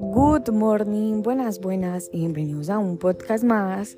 Good 0.00 0.50
morning, 0.52 1.22
buenas, 1.22 1.60
buenas 1.60 2.08
y 2.12 2.18
bienvenidos 2.18 2.70
a 2.70 2.78
un 2.78 2.98
podcast 2.98 3.44
más 3.44 3.96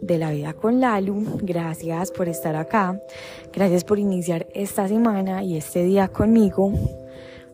de 0.00 0.18
la 0.18 0.32
vida 0.32 0.54
con 0.54 0.80
Lalu. 0.80 1.38
Gracias 1.42 2.10
por 2.10 2.28
estar 2.28 2.56
acá. 2.56 3.00
Gracias 3.52 3.84
por 3.84 4.00
iniciar 4.00 4.48
esta 4.52 4.88
semana 4.88 5.44
y 5.44 5.56
este 5.56 5.84
día 5.84 6.08
conmigo. 6.08 6.72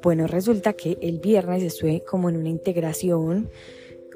Bueno, 0.03 0.27
resulta 0.27 0.73
que 0.73 0.97
el 1.03 1.19
viernes 1.19 1.63
estuve 1.63 2.03
como 2.05 2.31
en 2.31 2.39
una 2.39 2.49
integración 2.49 3.51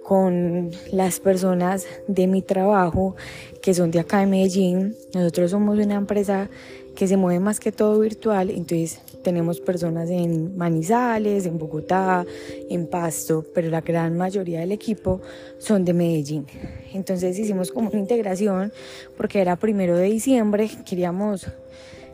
con 0.02 0.70
las 0.90 1.20
personas 1.20 1.86
de 2.08 2.26
mi 2.26 2.42
trabajo 2.42 3.16
que 3.60 3.74
son 3.74 3.90
de 3.90 4.00
acá 4.00 4.20
de 4.20 4.26
Medellín. 4.26 4.96
Nosotros 5.14 5.50
somos 5.50 5.78
una 5.78 5.94
empresa 5.94 6.50
que 6.94 7.06
se 7.06 7.16
mueve 7.16 7.40
más 7.40 7.60
que 7.60 7.72
todo 7.72 7.98
virtual, 8.00 8.50
entonces 8.50 9.00
tenemos 9.22 9.60
personas 9.60 10.10
en 10.10 10.56
Manizales, 10.56 11.46
en 11.46 11.58
Bogotá, 11.58 12.24
en 12.68 12.86
Pasto, 12.86 13.44
pero 13.54 13.70
la 13.70 13.80
gran 13.80 14.16
mayoría 14.16 14.60
del 14.60 14.72
equipo 14.72 15.20
son 15.58 15.84
de 15.84 15.94
Medellín. 15.94 16.46
Entonces 16.92 17.38
hicimos 17.38 17.70
como 17.70 17.88
una 17.90 17.98
integración 17.98 18.72
porque 19.16 19.40
era 19.40 19.56
primero 19.56 19.96
de 19.96 20.06
diciembre, 20.06 20.70
queríamos 20.84 21.46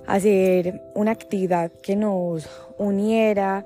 hacer 0.07 0.83
una 0.95 1.11
actividad 1.11 1.71
que 1.83 1.97
nos 1.97 2.49
uniera, 2.79 3.65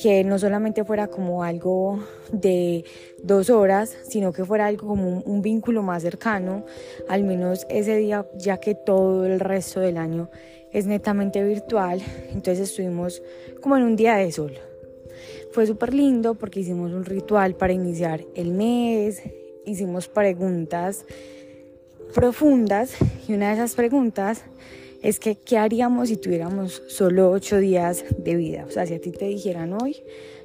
que 0.00 0.24
no 0.24 0.38
solamente 0.38 0.84
fuera 0.84 1.08
como 1.08 1.44
algo 1.44 2.02
de 2.32 2.84
dos 3.22 3.50
horas, 3.50 3.96
sino 4.08 4.32
que 4.32 4.44
fuera 4.44 4.66
algo 4.66 4.88
como 4.88 5.20
un, 5.20 5.42
vínculo 5.42 5.82
más 5.82 6.02
cercano, 6.02 6.64
al 7.08 7.22
menos 7.24 7.66
ese 7.68 7.96
día, 7.96 8.26
ya 8.36 8.58
que 8.58 8.74
todo 8.74 9.26
el 9.26 9.40
resto 9.40 9.80
del 9.80 9.98
año 9.98 10.30
es 10.72 10.86
netamente 10.86 11.44
virtual, 11.44 12.00
entonces 12.32 12.70
estuvimos 12.70 13.22
como 13.60 13.76
en 13.76 13.82
un 13.82 13.96
día 13.96 14.16
de 14.16 14.32
sol. 14.32 14.54
Fue 15.52 15.66
súper 15.66 15.92
lindo 15.92 16.34
porque 16.34 16.60
hicimos 16.60 16.92
un 16.92 17.04
ritual 17.04 17.54
para 17.54 17.72
iniciar 17.72 18.24
el 18.34 18.52
mes, 18.52 19.22
hicimos 19.66 20.08
preguntas 20.08 21.04
profundas 22.14 22.94
y 23.28 23.34
una 23.34 23.48
de 23.48 23.54
esas 23.54 23.74
preguntas 23.74 24.44
es 25.02 25.18
que 25.18 25.36
¿qué 25.36 25.56
haríamos 25.56 26.08
si 26.08 26.16
tuviéramos 26.16 26.82
solo 26.88 27.30
ocho 27.30 27.58
días 27.58 28.04
de 28.18 28.36
vida? 28.36 28.64
O 28.66 28.70
sea, 28.70 28.86
si 28.86 28.94
a 28.94 29.00
ti 29.00 29.12
te 29.12 29.26
dijeran 29.26 29.72
hoy 29.80 29.96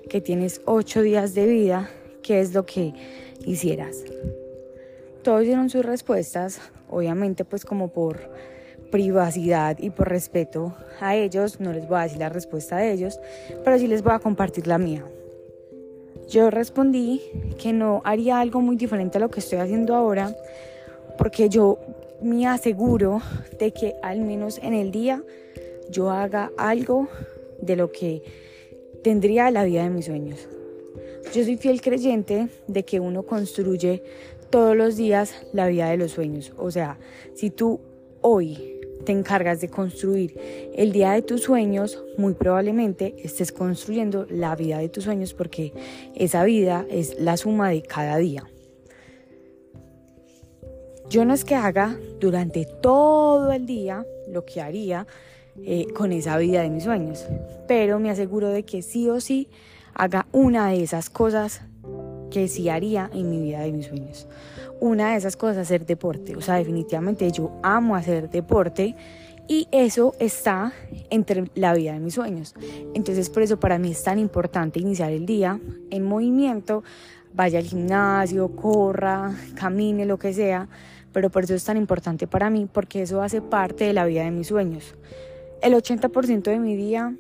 que 0.10 0.22
tienes 0.22 0.62
ocho 0.66 1.02
días 1.02 1.34
de 1.34 1.46
vida, 1.46 1.90
¿qué 2.24 2.40
es 2.40 2.54
lo 2.54 2.66
que 2.66 2.94
hicieras? 3.46 4.04
Todos 5.24 5.42
dieron 5.42 5.70
sus 5.70 5.86
respuestas, 5.86 6.62
obviamente 6.90 7.44
pues 7.46 7.66
como 7.66 7.90
por 7.90 8.30
privacidad 8.92 9.78
y 9.80 9.90
por 9.90 10.08
respeto 10.08 10.76
a 11.02 11.16
ellos, 11.16 11.60
no 11.60 11.74
les 11.74 11.88
voy 11.88 12.00
a 12.00 12.04
decir 12.04 12.20
la 12.20 12.30
respuesta 12.30 12.78
de 12.78 12.94
ellos, 12.94 13.20
pero 13.64 13.78
sí 13.78 13.88
les 13.88 14.04
voy 14.04 14.14
a 14.14 14.20
compartir 14.20 14.68
la 14.68 14.78
mía. 14.78 15.04
Yo 16.30 16.50
respondí 16.50 17.22
que 17.60 17.74
no 17.74 18.02
haría 18.06 18.40
algo 18.40 18.62
muy 18.62 18.78
diferente 18.78 19.18
a 19.18 19.22
lo 19.22 19.30
que 19.30 19.42
estoy 19.42 19.60
haciendo 19.60 19.96
ahora, 19.96 20.36
porque 21.18 21.50
yo 21.50 21.78
me 22.26 22.48
aseguro 22.48 23.22
de 23.60 23.72
que 23.72 23.94
al 24.02 24.20
menos 24.20 24.60
en 24.64 24.74
el 24.74 24.92
día 24.92 25.24
yo 25.92 26.10
haga 26.10 26.52
algo 26.58 27.08
de 27.62 27.76
lo 27.76 27.92
que 27.92 28.24
tendría 29.04 29.52
la 29.52 29.64
vida 29.64 29.84
de 29.84 29.92
mis 29.92 30.06
sueños. 30.06 30.50
Yo 31.34 31.44
soy 31.44 31.58
fiel 31.58 31.82
creyente 31.82 32.48
de 32.68 32.84
que 32.84 33.00
uno 33.00 33.24
construye 33.24 34.02
todos 34.50 34.76
los 34.76 34.98
días 34.98 35.36
la 35.54 35.68
vida 35.68 35.90
de 35.90 35.98
los 35.98 36.12
sueños. 36.12 36.52
O 36.58 36.72
sea, 36.72 36.98
si 37.36 37.52
tú 37.52 37.80
hoy 38.22 38.80
te 39.06 39.12
encargas 39.12 39.62
de 39.62 39.70
construir 39.70 40.36
el 40.76 40.92
día 40.92 41.12
de 41.12 41.22
tus 41.22 41.44
sueños, 41.44 42.04
muy 42.18 42.34
probablemente 42.34 43.16
estés 43.24 43.52
construyendo 43.52 44.26
la 44.32 44.56
vida 44.56 44.80
de 44.80 44.90
tus 44.90 45.04
sueños 45.04 45.36
porque 45.36 45.74
esa 46.16 46.44
vida 46.44 46.88
es 46.90 47.20
la 47.20 47.38
suma 47.38 47.70
de 47.70 47.84
cada 47.84 48.18
día. 48.18 48.50
Yo 51.10 51.24
no 51.26 51.34
es 51.34 51.46
que 51.46 51.56
haga 51.56 51.98
durante 52.20 52.66
todo 52.66 53.52
el 53.52 53.66
día 53.66 54.06
lo 54.28 54.46
que 54.46 54.62
haría 54.62 55.06
eh, 55.64 55.88
con 55.96 56.12
esa 56.12 56.38
vida 56.38 56.62
de 56.62 56.70
mis 56.70 56.84
sueños, 56.84 57.26
pero 57.68 58.00
me 58.00 58.10
aseguro 58.10 58.50
de 58.50 58.64
que 58.64 58.82
sí 58.82 59.10
o 59.10 59.22
sí 59.22 59.48
haga 59.94 60.28
una 60.32 60.70
de 60.70 60.84
esas 60.84 61.10
cosas 61.10 61.62
que 62.32 62.48
sí 62.48 62.70
haría 62.70 63.10
en 63.14 63.30
mi 63.30 63.40
vida 63.40 63.62
de 63.62 63.72
mis 63.72 63.86
sueños. 63.86 64.28
Una 64.82 65.12
de 65.12 65.18
esas 65.18 65.38
cosas 65.38 65.58
es 65.58 65.62
hacer 65.64 65.86
deporte, 65.86 66.36
o 66.36 66.42
sea, 66.42 66.56
definitivamente 66.56 67.32
yo 67.32 67.52
amo 67.64 67.96
hacer 67.96 68.30
deporte 68.30 68.96
y 69.48 69.68
eso 69.72 70.14
está 70.20 70.74
entre 71.10 71.50
la 71.56 71.74
vida 71.74 71.94
de 71.94 72.00
mis 72.00 72.16
sueños. 72.16 72.56
Entonces 72.94 73.30
por 73.30 73.44
eso 73.44 73.60
para 73.60 73.78
mí 73.78 73.92
es 73.92 74.04
tan 74.04 74.20
importante 74.20 74.80
iniciar 74.80 75.12
el 75.12 75.26
día 75.26 75.60
en 75.92 76.04
movimiento, 76.04 76.84
vaya 77.36 77.60
al 77.60 77.66
gimnasio, 77.66 78.56
corra, 78.56 79.34
camine, 79.56 80.06
lo 80.06 80.18
que 80.18 80.34
sea, 80.34 80.68
pero 81.12 81.30
por 81.30 81.44
eso 81.44 81.54
es 81.54 81.64
tan 81.64 81.78
importante 81.78 82.28
para 82.28 82.50
mí, 82.50 82.68
porque 82.72 83.02
eso 83.02 83.22
hace 83.22 83.42
parte 83.42 83.84
de 83.84 83.94
la 83.94 84.06
vida 84.06 84.24
de 84.24 84.32
mis 84.32 84.48
sueños. 84.48 84.96
El 85.62 85.74
80% 85.74 86.44
de 86.44 86.60
mi 86.60 86.76
día, 86.76 87.16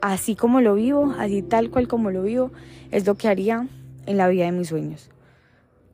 así 0.00 0.36
como 0.36 0.60
lo 0.60 0.74
vivo, 0.74 1.14
así 1.18 1.42
tal 1.42 1.70
cual 1.70 1.88
como 1.88 2.10
lo 2.10 2.22
vivo, 2.22 2.52
es 2.90 3.06
lo 3.06 3.16
que 3.16 3.28
haría 3.28 3.66
en 4.06 4.16
la 4.16 4.28
vida 4.28 4.44
de 4.44 4.52
mis 4.52 4.68
sueños. 4.68 5.10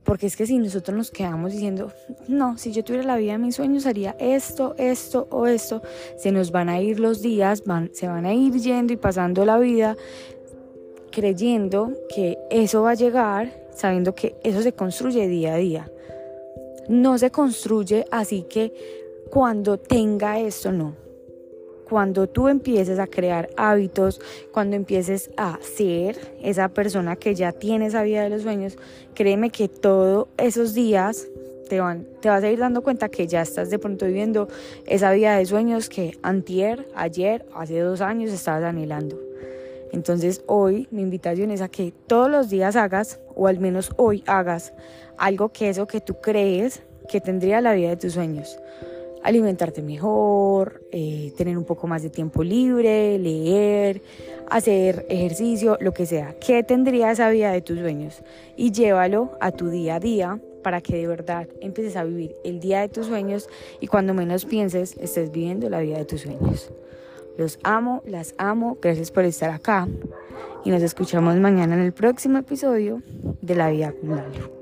Porque 0.04 0.26
es 0.26 0.36
que 0.36 0.46
si 0.46 0.58
nosotros 0.58 0.96
nos 0.96 1.10
quedamos 1.12 1.52
diciendo, 1.52 1.92
no, 2.26 2.58
si 2.58 2.72
yo 2.72 2.82
tuviera 2.82 3.06
la 3.06 3.16
vida 3.16 3.32
de 3.32 3.38
mis 3.38 3.54
sueños 3.54 3.86
haría 3.86 4.16
esto, 4.18 4.74
esto 4.76 5.28
o 5.30 5.46
esto, 5.46 5.80
se 6.18 6.32
nos 6.32 6.50
van 6.50 6.68
a 6.68 6.80
ir 6.80 6.98
los 6.98 7.22
días, 7.22 7.62
van, 7.64 7.90
se 7.94 8.08
van 8.08 8.26
a 8.26 8.34
ir 8.34 8.52
yendo 8.54 8.92
y 8.92 8.96
pasando 8.96 9.44
la 9.44 9.58
vida 9.58 9.96
creyendo 11.12 11.92
que 12.12 12.38
eso 12.50 12.82
va 12.82 12.92
a 12.92 12.94
llegar, 12.94 13.61
sabiendo 13.74 14.14
que 14.14 14.36
eso 14.42 14.62
se 14.62 14.72
construye 14.72 15.28
día 15.28 15.54
a 15.54 15.56
día 15.56 15.90
no 16.88 17.18
se 17.18 17.30
construye 17.30 18.04
así 18.10 18.42
que 18.42 18.72
cuando 19.30 19.78
tenga 19.78 20.38
esto, 20.38 20.72
no. 20.72 20.94
Cuando 21.88 22.26
tú 22.26 22.48
empieces 22.48 22.98
a 22.98 23.06
crear 23.06 23.50
hábitos, 23.56 24.20
cuando 24.50 24.76
empieces 24.76 25.30
a 25.36 25.58
ser 25.60 26.18
esa 26.42 26.68
persona 26.68 27.16
que 27.16 27.34
ya 27.34 27.52
tiene 27.52 27.86
esa 27.86 28.02
vida 28.02 28.22
de 28.22 28.30
los 28.30 28.42
sueños, 28.42 28.78
créeme 29.14 29.50
que 29.50 29.68
todos 29.68 30.28
esos 30.38 30.74
días 30.74 31.28
te, 31.68 31.80
van, 31.80 32.06
te 32.20 32.28
vas 32.28 32.42
a 32.44 32.50
ir 32.50 32.58
dando 32.58 32.82
cuenta 32.82 33.10
que 33.10 33.26
ya 33.26 33.42
estás 33.42 33.68
de 33.68 33.78
pronto 33.78 34.06
viviendo 34.06 34.48
esa 34.86 35.12
vida 35.12 35.36
de 35.36 35.44
sueños 35.44 35.88
que 35.88 36.18
antier, 36.22 36.88
ayer, 36.94 37.46
hace 37.54 37.78
dos 37.80 38.00
años 38.00 38.32
estabas 38.32 38.64
anhelando. 38.64 39.31
Entonces 39.92 40.42
hoy 40.46 40.88
mi 40.90 41.02
invitación 41.02 41.50
es 41.50 41.60
a 41.60 41.68
que 41.68 41.92
todos 42.06 42.30
los 42.30 42.48
días 42.48 42.76
hagas, 42.76 43.20
o 43.36 43.46
al 43.46 43.60
menos 43.60 43.92
hoy 43.96 44.24
hagas, 44.26 44.72
algo 45.18 45.50
que 45.50 45.68
eso 45.68 45.86
que 45.86 46.00
tú 46.00 46.20
crees 46.20 46.82
que 47.08 47.20
tendría 47.20 47.60
la 47.60 47.74
vida 47.74 47.90
de 47.90 47.96
tus 47.96 48.14
sueños. 48.14 48.58
Alimentarte 49.22 49.82
mejor, 49.82 50.82
eh, 50.90 51.32
tener 51.36 51.56
un 51.56 51.64
poco 51.64 51.86
más 51.86 52.02
de 52.02 52.10
tiempo 52.10 52.42
libre, 52.42 53.18
leer, 53.18 54.02
hacer 54.48 55.06
ejercicio, 55.08 55.78
lo 55.80 55.92
que 55.92 56.06
sea. 56.06 56.34
¿Qué 56.40 56.64
tendría 56.64 57.12
esa 57.12 57.30
vida 57.30 57.52
de 57.52 57.60
tus 57.60 57.78
sueños? 57.78 58.22
Y 58.56 58.72
llévalo 58.72 59.32
a 59.40 59.52
tu 59.52 59.68
día 59.68 59.96
a 59.96 60.00
día 60.00 60.40
para 60.62 60.80
que 60.80 60.96
de 60.96 61.06
verdad 61.06 61.48
empieces 61.60 61.96
a 61.96 62.04
vivir 62.04 62.34
el 62.44 62.60
día 62.60 62.80
de 62.80 62.88
tus 62.88 63.06
sueños 63.06 63.48
y 63.80 63.86
cuando 63.86 64.14
menos 64.14 64.44
pienses 64.44 64.96
estés 64.98 65.30
viviendo 65.30 65.68
la 65.68 65.80
vida 65.80 65.98
de 65.98 66.04
tus 66.04 66.22
sueños. 66.22 66.72
Los 67.36 67.58
amo, 67.62 68.02
las 68.06 68.34
amo, 68.38 68.78
gracias 68.80 69.10
por 69.10 69.24
estar 69.24 69.50
acá. 69.50 69.88
Y 70.64 70.70
nos 70.70 70.82
escuchamos 70.82 71.36
mañana 71.36 71.74
en 71.74 71.80
el 71.80 71.92
próximo 71.92 72.38
episodio 72.38 73.02
de 73.40 73.54
La 73.54 73.70
Vida 73.70 73.92
con 74.00 74.61